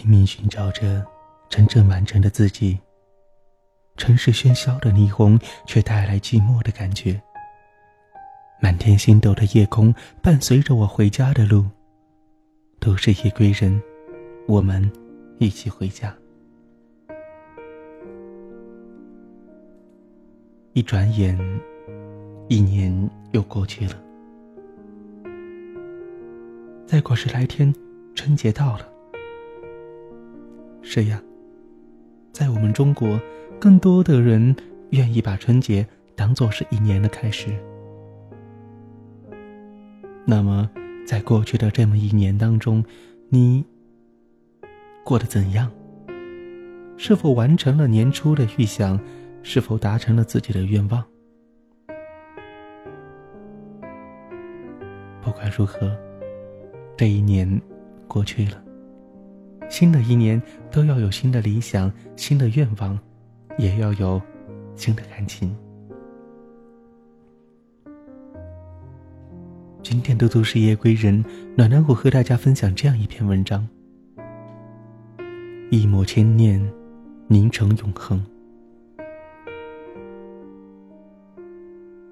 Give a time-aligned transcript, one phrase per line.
[0.00, 1.04] 拼命寻找着
[1.50, 2.78] 真正完整的自己。
[3.98, 7.20] 城市喧嚣的霓虹，却带来寂寞的感觉。
[8.62, 11.66] 满天星斗的夜空，伴随着我回家的路。
[12.78, 13.78] 都是夜归人，
[14.48, 14.90] 我们
[15.38, 16.16] 一起回家。
[20.72, 21.38] 一转眼，
[22.48, 23.92] 一年又过去了。
[26.86, 27.74] 再过十来天，
[28.14, 28.88] 春节到了。
[30.82, 31.22] 是呀，
[32.32, 33.20] 在我们中国。
[33.60, 34.56] 更多的人
[34.92, 37.50] 愿意把春节当做是一年的开始。
[40.24, 40.70] 那么，
[41.06, 42.82] 在过去的这么一年当中，
[43.28, 43.62] 你
[45.04, 45.70] 过得怎样？
[46.96, 48.98] 是否完成了年初的预想？
[49.42, 51.04] 是否达成了自己的愿望？
[55.20, 55.94] 不管如何，
[56.96, 57.60] 这一年
[58.08, 58.62] 过去了，
[59.70, 62.98] 新的一年都要有新的理想、新的愿望。
[63.58, 64.18] 也要有
[64.74, 65.54] 新的感情。
[69.82, 71.22] 今天的都市夜归人，
[71.56, 73.68] 暖暖我和大家分享这样一篇文章：
[75.70, 76.58] 一抹千念，
[77.26, 78.24] 凝成永恒。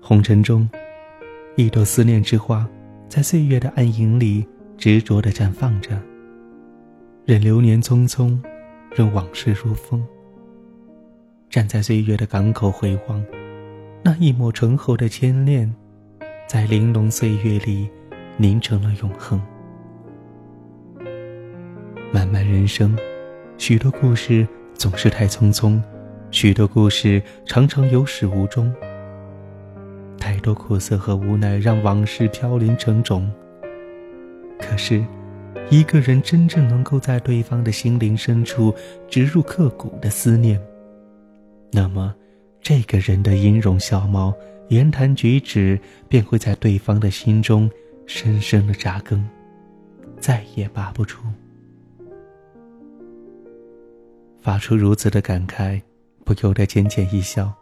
[0.02, 0.68] 红尘中，
[1.56, 2.68] 一朵思念之花，
[3.08, 4.46] 在岁月的暗影里
[4.76, 5.98] 执着的绽放着。
[7.28, 8.38] 任流年匆匆，
[8.90, 10.02] 任往事如风。
[11.50, 13.22] 站在岁月的港口回望，
[14.02, 15.70] 那一抹醇厚的牵念，
[16.46, 17.86] 在玲珑岁月里
[18.38, 19.38] 凝成了永恒。
[22.10, 22.96] 漫漫人生，
[23.58, 25.78] 许多故事总是太匆匆，
[26.30, 28.74] 许多故事常常有始无终。
[30.18, 33.30] 太多苦涩和无奈让往事飘零成种。
[34.58, 35.04] 可是，
[35.70, 38.74] 一个人真正能够在对方的心灵深处
[39.08, 40.58] 植入刻骨的思念。
[41.70, 42.14] 那么，
[42.62, 44.32] 这个人的音容笑貌、
[44.68, 47.70] 言谈举止，便会在对方的心中
[48.06, 49.22] 深深的扎根，
[50.18, 51.22] 再也拔不出。
[54.40, 55.82] 发出如此的感慨，
[56.24, 57.52] 不由得浅浅一笑。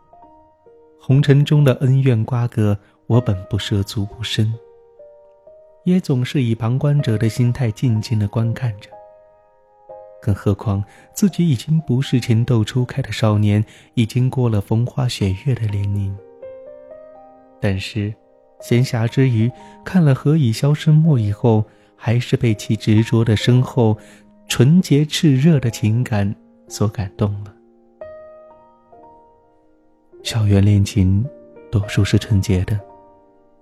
[1.00, 2.78] 红尘中的恩怨瓜葛，
[3.08, 4.52] 我本不涉足不深，
[5.86, 8.90] 也总是以旁观者的心态静静的观看着。
[10.20, 10.82] 更何况
[11.14, 13.64] 自己已经不是情窦初开的少年，
[13.94, 16.16] 已经过了风花雪月的年龄。
[17.60, 18.12] 但是，
[18.60, 19.50] 闲暇之余
[19.84, 21.64] 看了《何以消声默》以后，
[21.94, 23.96] 还是被其执着的深厚、
[24.48, 26.34] 纯洁炽热的情感
[26.66, 27.54] 所感动了。
[30.24, 31.24] 校园恋情
[31.70, 32.76] 多数是纯洁的，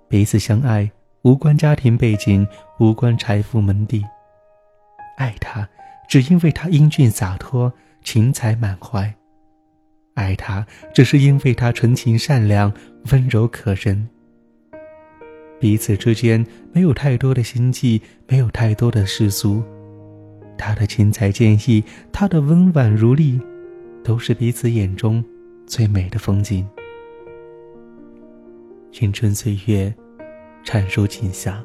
[0.09, 0.91] 彼此相爱，
[1.25, 2.47] 无关家庭背景，
[2.79, 4.05] 无关财富门第，
[5.17, 5.67] 爱他。
[6.07, 9.15] 只因为他英俊洒脱、情才满怀，
[10.13, 12.71] 爱他只是因为他纯情善良、
[13.11, 14.07] 温柔可人。
[15.59, 19.65] 彼此之间没有太多的心计，没有太多的世俗。
[20.59, 23.41] 他的情才坚毅，他的温婉如丽，
[24.05, 25.25] 都是彼此眼中
[25.67, 26.69] 最美的风景。
[28.93, 29.93] 青春岁月，
[30.65, 31.63] 灿如锦霞，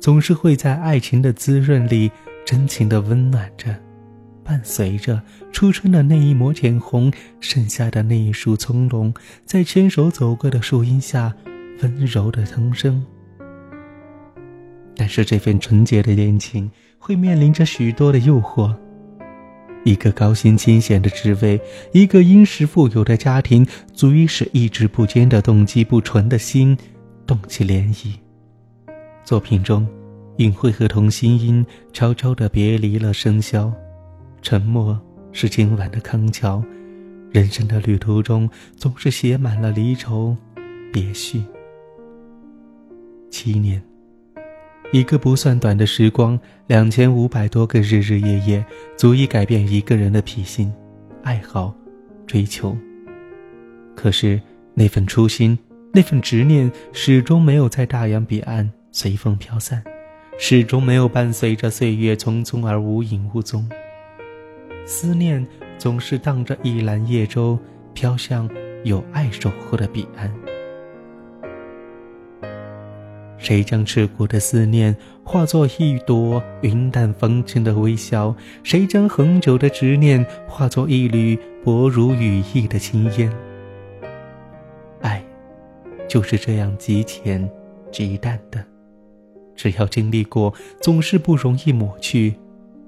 [0.00, 2.10] 总是会在爱情的滋润里。
[2.46, 3.76] 真情的温暖着，
[4.42, 5.22] 伴随着
[5.52, 11.34] 初春的那一抹浅红，盛夏的那一束葱茏，在牵手走过的树荫下，
[11.82, 13.04] 温柔的藤声。
[14.96, 18.74] 但是这份纯洁的恋情会面临着许多的诱惑，
[19.84, 21.60] 一个高薪清闲的职位，
[21.92, 26.74] 一个殷实富有的家庭，足以使意志不坚的动机不纯的心
[27.26, 28.14] 动起涟漪。
[29.28, 29.86] 作品中。
[30.38, 33.70] 隐晦和同心音悄悄地别离了笙箫，
[34.40, 34.98] 沉默
[35.32, 36.64] 是今晚的康桥。
[37.30, 40.34] 人生的旅途中，总是写满了离愁
[40.90, 41.42] 别绪。
[43.28, 43.82] 七年，
[44.92, 48.64] 一个不算短的时光，两千五百多个日日夜夜，
[48.96, 50.72] 足以改变一个人的脾性、
[51.22, 51.74] 爱好、
[52.26, 52.74] 追求。
[53.94, 54.40] 可是
[54.72, 55.58] 那份初心，
[55.92, 59.82] 那份执念，始终没有在大洋彼岸随风飘散。
[60.40, 63.68] 始终没有伴随着岁月匆匆而无影无踪。
[64.86, 65.44] 思念
[65.76, 67.58] 总是荡着一篮叶舟，
[67.92, 68.48] 飘向
[68.84, 70.32] 有爱守护的彼岸。
[73.36, 74.94] 谁将赤骨的思念
[75.24, 78.32] 化作一朵云淡风轻的微笑？
[78.62, 83.28] 谁将恒久的执念化作一缕薄如羽翼的青烟？
[85.00, 85.20] 爱，
[86.08, 87.50] 就是这样极浅
[87.90, 88.64] 极淡的。
[89.58, 92.32] 只要经历过，总是不容易抹去；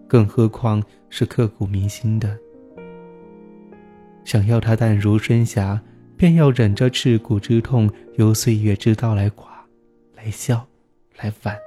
[0.06, 2.38] 更何况是刻骨铭心的。
[4.24, 5.82] 想要他淡如春霞，
[6.16, 9.48] 便要忍着刺骨之痛，由岁月之刀来剐、
[10.14, 10.64] 来削、
[11.16, 11.58] 来剜。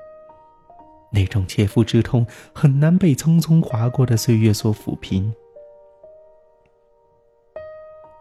[1.12, 5.34] 那种切肤之痛，很难被匆匆划过的岁月所抚平。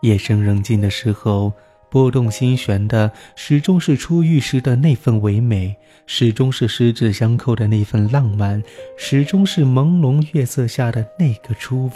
[0.00, 1.52] 夜深人静的时候，
[1.92, 8.62] 拨动心弦的始终是初遇时的那份唯美，始终是十指相扣的那份浪漫，
[8.96, 11.92] 始终是朦胧月色下的那个初吻。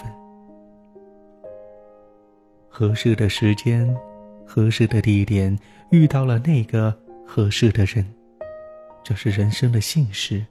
[2.69, 3.97] 合适的时间，
[4.45, 5.59] 合适的地点，
[5.89, 6.95] 遇到了那个
[7.27, 8.05] 合适的人，
[9.03, 10.45] 这是人生的幸事。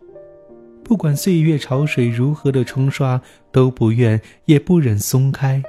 [0.84, 3.22] 不管岁月潮水如何的冲刷，
[3.52, 5.62] 都不愿也不忍松开，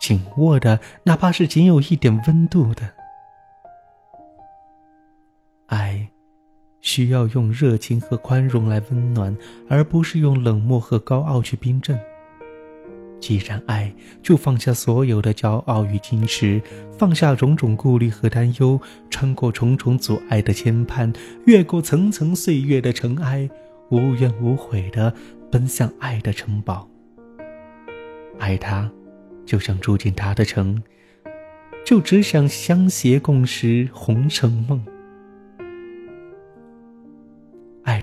[0.00, 2.92] 紧握的，哪怕是仅有一点温度的
[5.66, 6.08] 爱，
[6.80, 9.36] 需要用热情和宽容来温暖，
[9.68, 11.98] 而不是用冷漠和高傲去冰镇。
[13.20, 16.60] 既然爱，就放下所有的骄傲与矜持，
[16.98, 18.78] 放下种种顾虑和担忧，
[19.08, 21.14] 穿过重重阻碍的牵绊，
[21.46, 23.48] 越过层层岁月的尘埃。
[23.90, 25.14] 无怨无悔的
[25.52, 26.88] 奔向爱的城堡。
[28.38, 28.90] 爱他，
[29.44, 30.82] 就像住进他的城，
[31.84, 34.82] 就只想相携共识红尘梦。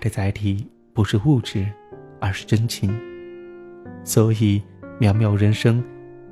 [0.01, 1.65] 的载体不是物质，
[2.19, 2.94] 而是真情。
[4.03, 4.62] 所以，
[5.00, 5.81] 渺渺人生，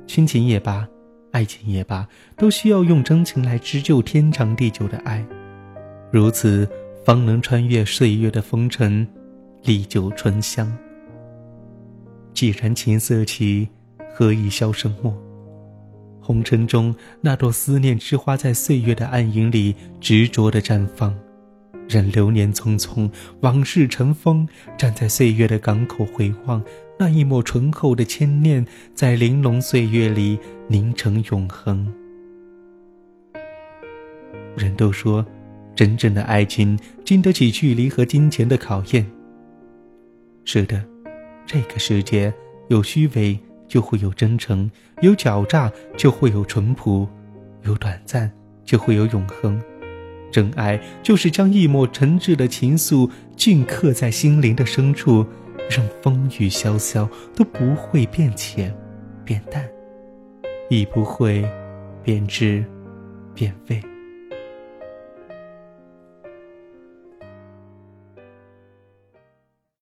[0.06, 0.86] 亲情也罢，
[1.30, 2.06] 爱情也罢，
[2.36, 5.24] 都需要用真情来织就天长地久的爱。
[6.12, 6.68] 如此，
[7.04, 9.06] 方能穿越岁月的风尘。
[9.64, 10.74] 历久醇香。
[12.32, 13.68] 既然琴瑟起，
[14.14, 15.14] 何以消声默？
[16.18, 21.14] 红尘中那朵思念之花，在岁月的暗影里执着的绽放。
[21.90, 23.10] 任流年匆匆，
[23.40, 24.46] 往事成风，
[24.78, 26.62] 站在岁月的港口回望，
[26.96, 28.64] 那一抹醇厚的牵念，
[28.94, 30.38] 在玲珑岁月里
[30.68, 31.92] 凝成永恒。
[34.56, 35.26] 人都说，
[35.74, 39.04] 真正的爱情经得起距离和金钱的考验。
[40.44, 40.84] 是的，
[41.44, 42.32] 这个世界
[42.68, 44.70] 有虚伪就会有真诚，
[45.02, 47.08] 有狡诈就会有淳朴，
[47.64, 48.30] 有短暂
[48.64, 49.60] 就会有永恒。
[50.30, 55.26] 真爱就是将一抹诚挚的情愫镌刻在心灵的深处，
[55.68, 58.74] 让风雨萧萧都不会变浅、
[59.24, 59.68] 变淡，
[60.68, 61.44] 亦不会
[62.02, 62.64] 变质、
[63.34, 63.82] 变味。